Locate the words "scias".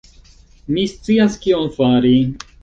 0.93-1.37